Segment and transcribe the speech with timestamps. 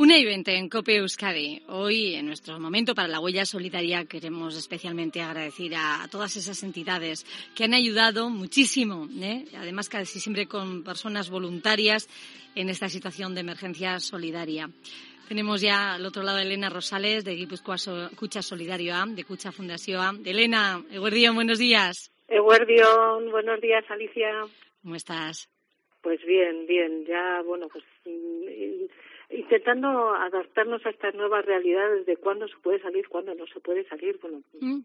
[0.00, 1.60] Una y veinte en Cope Euskadi.
[1.68, 7.26] Hoy, en nuestro momento para la huella solidaria, queremos especialmente agradecer a, todas esas entidades
[7.54, 9.44] que han ayudado muchísimo, ¿eh?
[9.54, 12.08] además casi siempre con personas voluntarias
[12.54, 14.70] en esta situación de emergencia solidaria.
[15.28, 17.76] Tenemos ya al otro lado a Elena Rosales de Guipúzcoa
[18.16, 20.14] Cucha Solidario A, de Cucha Fundación A.
[20.24, 22.10] Elena, Eguardión, buenos días.
[22.26, 24.30] Eguardión, buenos días, Alicia.
[24.82, 25.50] ¿Cómo estás?
[26.00, 27.04] Pues bien, bien.
[27.04, 27.84] Ya, bueno, pues
[29.30, 33.86] intentando adaptarnos a estas nuevas realidades de cuándo se puede salir, cuándo no se puede
[33.88, 34.18] salir.
[34.20, 34.80] Bueno, mm.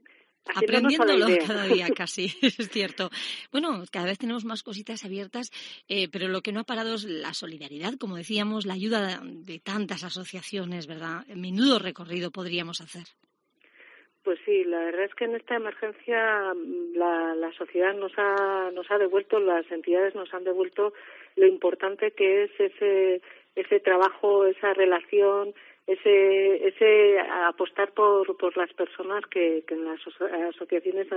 [0.53, 3.09] Aprendiéndolo cada día casi, es cierto.
[3.51, 5.51] Bueno, cada vez tenemos más cositas abiertas,
[5.87, 9.59] eh, pero lo que no ha parado es la solidaridad, como decíamos, la ayuda de
[9.59, 11.25] tantas asociaciones, ¿verdad?
[11.35, 13.05] Menudo recorrido podríamos hacer.
[14.23, 18.71] Pues sí, la verdad es que en esta emergencia mm, la, la sociedad nos ha,
[18.71, 20.93] nos ha devuelto, las entidades nos han devuelto
[21.35, 23.21] lo importante que es ese
[23.55, 25.53] ese trabajo, esa relación,
[25.87, 29.99] ese, ese apostar por, por las personas que, que en las
[30.49, 31.07] asociaciones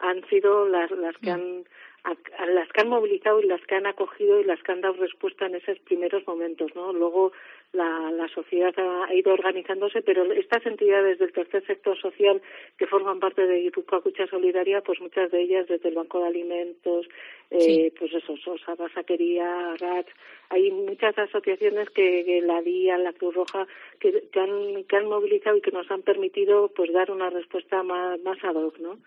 [0.00, 1.34] han sido las, las que mm.
[1.34, 1.64] han
[2.04, 4.94] a, las que han movilizado y las que han acogido y las que han dado
[4.94, 6.92] respuesta en esos primeros momentos, ¿no?
[6.92, 7.32] Luego
[7.72, 12.42] la, la sociedad ha, ido organizándose, pero estas entidades del tercer sector social
[12.76, 16.26] que forman parte de Guipúzcoa Cucha Solidaria, pues muchas de ellas desde el Banco de
[16.26, 17.06] Alimentos,
[17.50, 20.06] eh, pues eso, Sosa, Basaquería, RAT,
[20.50, 23.66] hay muchas asociaciones que, la DIA, la Cruz Roja,
[23.98, 27.82] que, que, han, que han movilizado y que nos han permitido pues dar una respuesta
[27.82, 28.98] más, más ad hoc, ¿no?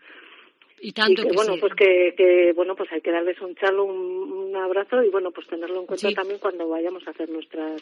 [0.82, 4.56] Y tanto que, bueno, pues que, que, bueno, pues hay que darles un chalo, un,
[4.56, 7.82] abrazo y bueno, pues tenerlo en cuenta también cuando vayamos a hacer nuestras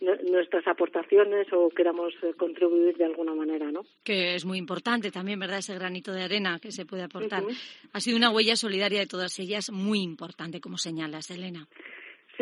[0.00, 3.84] nuestras aportaciones o queramos eh, contribuir de alguna manera, ¿no?
[4.02, 5.58] Que es muy importante también, ¿verdad?
[5.58, 7.44] Ese granito de arena que se puede aportar.
[7.92, 11.68] Ha sido una huella solidaria de todas ellas muy importante, como señalas, Elena.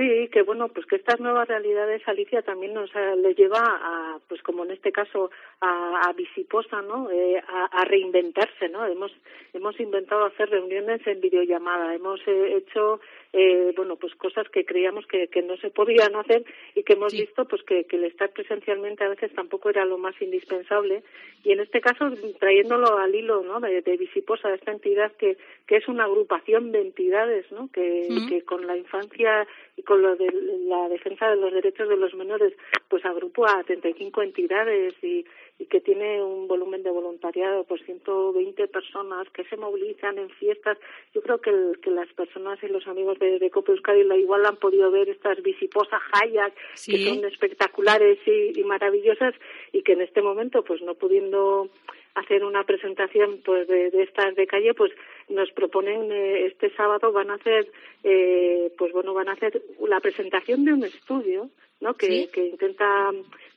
[0.01, 4.19] Sí, que bueno, pues que estas nuevas realidades, Alicia, también nos eh, le lleva a,
[4.31, 5.31] pues como en este caso,
[5.61, 7.11] a, a Visiposa, ¿no?
[7.11, 8.87] Eh, a, reinventarse, ¿no?
[8.87, 9.13] Hemos,
[9.53, 13.01] hemos inventado hacer reuniones en videollamada, hemos eh, hecho
[13.33, 17.13] eh, bueno, pues cosas que creíamos que, que no se podían hacer y que hemos
[17.13, 21.05] visto pues que, que el estar presencialmente a veces tampoco era lo más indispensable
[21.45, 23.61] y en este caso trayéndolo al hilo ¿no?
[23.61, 25.37] de, de Visiposa, esta entidad que,
[25.67, 27.71] que es una agrupación de entidades ¿no?
[27.73, 29.47] que, que con la infancia
[29.77, 30.33] y con lo de
[30.67, 32.53] la defensa de los derechos de los menores
[32.89, 35.25] pues agrupó a 35 entidades y,
[35.61, 40.79] y que tiene un volumen de voluntariado por 120 personas que se movilizan en fiestas.
[41.15, 41.53] Yo creo que,
[41.83, 45.43] que las personas y los amigos de, Copa Euskadi la igual han podido ver estas
[45.43, 46.53] visiposas hayas
[46.87, 49.35] que son espectaculares y, y, maravillosas
[49.73, 51.69] y que en este momento, pues no pudiendo
[52.15, 54.93] hacer una presentación pues de, de estas de calle, pues
[55.29, 57.71] nos proponen eh, este sábado van a hacer
[58.03, 61.51] eh, pues bueno van a hacer la presentación de un estudio
[61.81, 61.95] ¿no?
[61.95, 63.11] Que, que intenta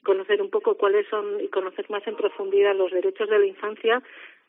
[0.03, 4.01] conocer un poco cuáles son y conocer más en profundidad los derechos de la infancia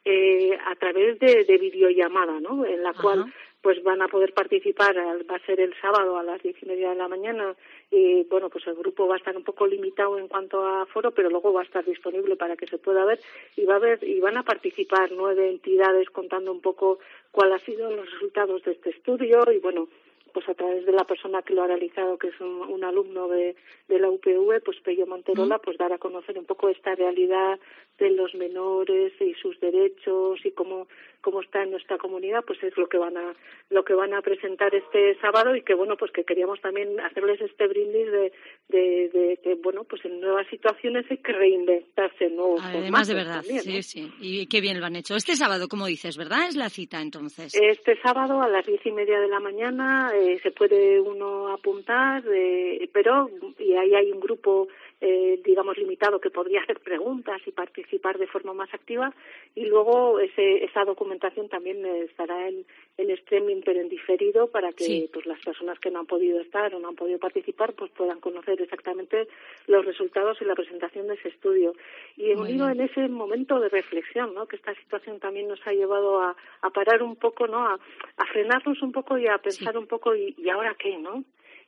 [0.05, 2.65] eh, a través de, de videollamada, ¿no?
[2.65, 3.33] En la cual
[3.65, 6.91] pues van a poder participar, va a ser el sábado a las diez y media
[6.91, 7.57] de la mañana
[7.91, 11.13] y bueno, pues el grupo va a estar un poco limitado en cuanto a foro,
[11.13, 13.19] pero luego va a estar disponible para que se pueda ver
[13.57, 16.99] y va a ver y van a participar nueve entidades contando un poco
[17.31, 19.89] cuáles han sido los resultados de este estudio y bueno,
[20.35, 23.55] pues a través de la persona que lo ha realizado, que es un, alumno de,
[23.87, 27.59] de, la UPV, pues Pello Monterola, pues dar a conocer un poco esta realidad
[27.99, 30.89] de los menores y sus derechos y cómo,
[31.21, 33.33] cómo está en nuestra comunidad, pues es lo que van a,
[33.71, 37.41] lo que van a presentar este sábado y que bueno, pues que queríamos también hacerles
[37.41, 38.33] este brindis de,
[38.69, 43.43] de, de que bueno, pues en nuevas situaciones hay que reinventarse nuevos Además de verdad,
[43.43, 45.15] sí, sí, y qué bien lo han hecho.
[45.15, 46.49] Este sábado, como dices, ¿verdad?
[46.49, 47.55] Es la cita entonces.
[47.55, 52.23] Este sábado a las diez y media de la mañana eh, se puede uno apuntar,
[52.33, 54.69] eh, pero y ahí hay un grupo
[55.07, 59.13] eh, digamos limitado que podría hacer preguntas y participar de forma más activa
[59.55, 62.65] y luego ese, esa documentación también estará en,
[62.97, 66.75] en streaming pero en diferido para que pues las personas que no han podido estar
[66.75, 69.29] o no han podido participar pues puedan conocer exactamente
[69.67, 71.75] los resultados y la presentación de ese estudio.
[72.17, 76.23] Y unido en ese momento de reflexión no que esta situación también nos ha llevado
[76.23, 79.87] a, a parar un poco no a, a frenarnos un poco y a pensar un
[79.87, 81.25] poco y, y ahora qué no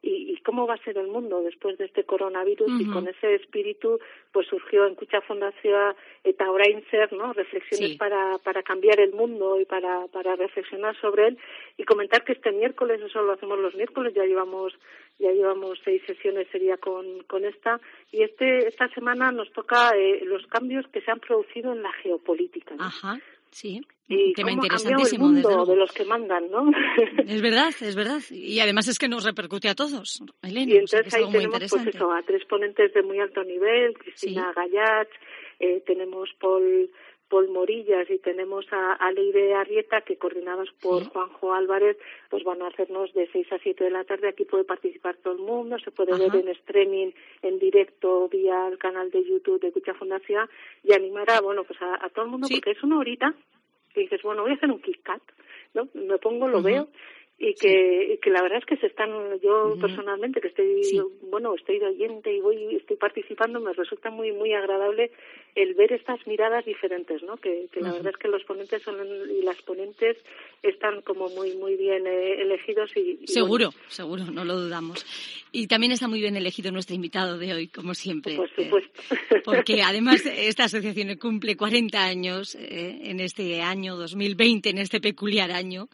[0.07, 3.99] y, cómo va a ser el mundo después de este coronavirus y con ese espíritu
[4.31, 6.47] pues surgió en Cucha Fundación eta
[6.89, 7.33] Ser, ¿no?
[7.33, 11.39] Reflexiones para, para cambiar el mundo y para, para reflexionar sobre él
[11.77, 14.73] y comentar que este miércoles, eso lo hacemos los miércoles, ya llevamos
[15.19, 17.81] ya llevamos seis sesiones sería con, con esta
[18.13, 21.93] y este esta semana nos toca eh, los cambios que se han producido en la
[21.93, 22.77] geopolítica.
[22.79, 23.19] Ajá.
[23.51, 25.27] Sí, y tema interesantísimo.
[25.27, 26.71] El mundo de los que mandan, ¿no?
[27.27, 28.21] Es verdad, es verdad.
[28.31, 30.73] Y además es que nos repercute a todos, Elena.
[30.73, 35.09] Y entonces ahí tenemos pues eso, a tres ponentes de muy alto nivel, Cristina Gallach,
[35.59, 36.91] eh, tenemos Paul
[37.29, 41.97] Paul Morillas y tenemos a, a Leire Arrieta, que coordinadas por Juanjo Álvarez,
[42.31, 44.29] pues van a hacernos de 6 a 7 de la tarde.
[44.29, 47.11] Aquí puede participar todo el mundo, se puede ver en streaming,
[47.43, 50.49] en directo, vía el canal de YouTube de Cucha Fundación
[50.85, 53.35] y animar a, bueno, pues a, todo el mundo, porque es una horita
[53.93, 55.23] que dices, bueno, voy a hacer un Kit Kat,
[55.75, 55.89] ¿no?
[55.95, 56.89] Me pongo, lo veo
[57.39, 59.11] y que, que la verdad es que se están
[59.43, 64.33] yo personalmente que estoy bueno estoy de oyente y voy estoy participando me resulta muy
[64.33, 65.11] muy agradable
[65.55, 68.97] el ver estas miradas diferentes no que, que la verdad es que los ponentes son
[69.31, 70.17] y las ponentes
[70.63, 75.05] están como muy muy bien eh, elegidos y, seguro seguro no lo dudamos.
[75.53, 78.37] Y también está muy bien elegido nuestro invitado de hoy como siempre.
[78.37, 79.03] Por supuesto.
[79.45, 85.51] porque además esta asociación cumple 40 años eh, en este año 2020 en este peculiar
[85.51, 85.89] año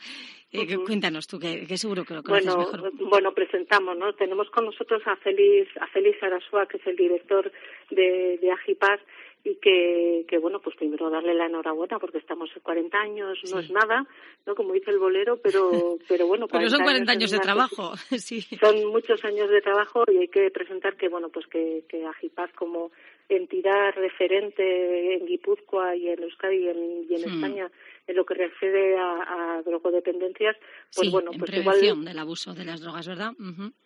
[0.52, 2.92] eh, Cuéntanos tú, que, seguro que lo conoces bueno, mejor.
[3.08, 4.12] Bueno, presentamos, ¿no?
[4.14, 7.50] Tenemos con nosotros a Félix, a Félix Arasua, que es el director
[7.90, 9.00] de, de Agipar,
[9.44, 13.58] y que, que, bueno, pues primero darle la enhorabuena porque estamos en 40 años, no
[13.58, 14.06] es nada,
[14.46, 14.54] ¿no?
[14.54, 15.70] Como dice el bolero, pero,
[16.08, 16.46] pero bueno.
[16.46, 18.42] pero son 40 años, de trabajo, sí.
[18.60, 22.52] Son muchos años de trabajo y hay que presentar que, bueno, pues que, que Agipaz
[22.52, 22.92] como
[23.28, 27.34] entidad referente en Guipúzcoa y en Euskadi y en, y en hmm.
[27.34, 27.70] España
[28.06, 30.56] en lo que refiere a, a drogodependencias,
[30.94, 33.32] pues bueno, pues prevención del abuso de las drogas, ¿verdad?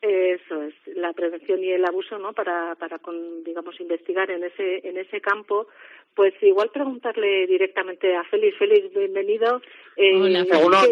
[0.00, 2.32] Eso es, la prevención y el abuso, ¿no?
[2.32, 5.66] Para, para con, digamos, investigar en ese, en ese campo,
[6.14, 8.56] pues igual preguntarle directamente a Félix.
[8.58, 9.60] Félix, bienvenido.
[9.96, 10.86] Eh, Hola,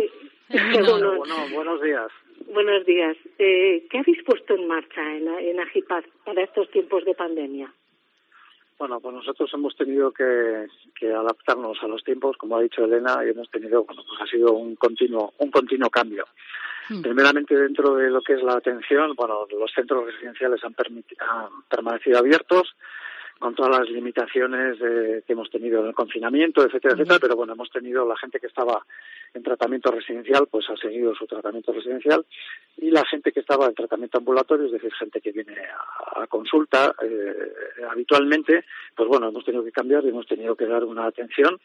[1.19, 2.09] bueno, buenos días.
[2.53, 3.17] Buenos días.
[3.38, 7.73] Eh, ¿Qué habéis puesto en marcha en, en Agipaz para estos tiempos de pandemia?
[8.79, 10.67] Bueno, pues nosotros hemos tenido que,
[11.15, 14.53] adaptarnos a los tiempos, como ha dicho Elena, y hemos tenido, bueno, pues ha sido
[14.53, 16.25] un continuo, un continuo cambio.
[16.88, 17.03] Hmm.
[17.03, 20.75] Primeramente, dentro de lo que es la atención, bueno, los centros residenciales han,
[21.21, 22.75] han permanecido abiertos,
[23.38, 27.70] con todas las limitaciones que hemos tenido en el confinamiento, etcétera, etcétera, pero bueno, hemos
[27.70, 28.84] tenido la gente que estaba
[29.34, 32.25] en tratamiento residencial, pues ha seguido su tratamiento residencial,
[32.76, 35.56] y la gente que estaba en tratamiento ambulatorio, es decir, gente que viene
[36.16, 37.34] a, consulta eh,
[37.90, 38.64] habitualmente,
[38.94, 41.60] pues bueno, hemos tenido que cambiar y hemos tenido que dar una atención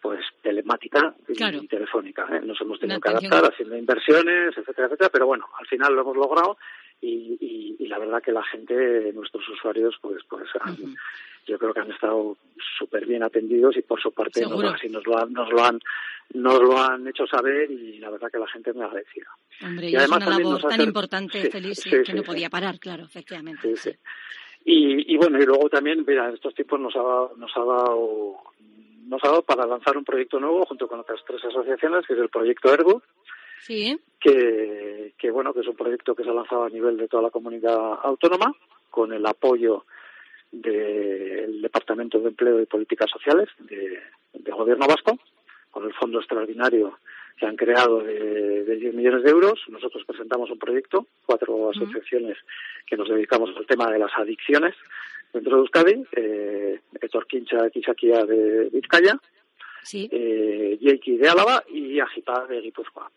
[0.00, 2.26] pues telemática y, telefónica.
[2.30, 2.40] ¿eh?
[2.44, 6.16] Nos hemos tenido que adaptar haciendo inversiones, etcétera, etcétera, pero bueno, al final lo hemos
[6.16, 6.58] logrado
[7.00, 10.48] y, y, la verdad que la gente, nuestros usuarios, pues, pues
[11.46, 12.36] yo creo que han estado
[12.78, 15.78] súper bien atendidos y por su parte nos, así nos lo han, nos lo han,
[16.34, 19.30] nos lo han hecho saber y la verdad que la gente me agradecida.
[19.62, 23.74] Hombre, y, además es una labor tan importante, feliz, que no podía parar, claro, efectivamente.
[24.64, 28.36] Y, y bueno, y luego también, mira, estos tiempos nos ha, nos ha dado
[29.06, 32.18] nos ha dado para lanzar un proyecto nuevo junto con otras tres asociaciones, que es
[32.18, 33.02] el proyecto Ergo,
[33.62, 33.98] Sí.
[34.20, 37.24] Que, que, bueno, que es un proyecto que se ha lanzado a nivel de toda
[37.24, 38.52] la comunidad autónoma,
[38.90, 39.84] con el apoyo
[40.50, 44.00] del Departamento de Empleo y Políticas Sociales de,
[44.50, 45.18] Gobierno Vasco,
[45.70, 46.98] con el fondo extraordinario
[47.36, 49.60] que han creado de, de 10 millones de euros.
[49.68, 52.38] Nosotros presentamos un proyecto, cuatro asociaciones
[52.86, 54.74] que nos dedicamos al tema de las adicciones
[55.32, 59.18] dentro de Euskadi, eh, Etorquincha Quichaquia de Vizcaya,
[59.82, 60.08] sí.
[60.10, 63.10] eh, de Álava y Agipá de Guipúzcoa.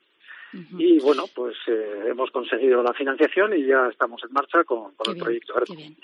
[0.51, 5.18] Y bueno, pues eh, hemos conseguido la financiación y ya estamos en marcha con, el
[5.18, 5.53] proyecto.
[5.65, 5.96] Qué bien.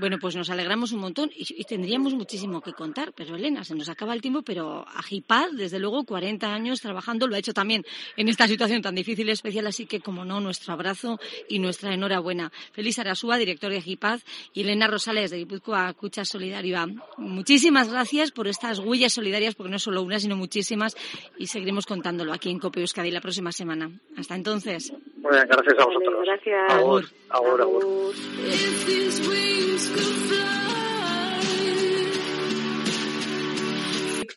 [0.00, 3.88] Bueno, pues nos alegramos un montón y, tendríamos muchísimo que contar, pero Elena, se nos
[3.88, 7.84] acaba el tiempo, pero Agipad, desde luego, 40 años trabajando, lo ha hecho también
[8.16, 11.92] en esta situación tan difícil y especial, así que, como no, nuestro abrazo y nuestra
[11.92, 12.50] enhorabuena.
[12.72, 14.20] Feliz Arasúa, director de Agipad,
[14.54, 16.86] y Elena Rosales, de Guipúzcoa Cucha Solidaria.
[17.18, 20.96] Muchísimas gracias por estas huellas solidarias, porque no solo una, sino muchísimas,
[21.38, 23.90] y seguiremos contándolo aquí en Cope Euskadi la próxima semana.
[24.16, 24.92] Hasta entonces.
[25.28, 26.24] Muy bien, gracias a vosotros.
[26.24, 26.72] gracias.
[26.72, 27.64] Ahora, ahora.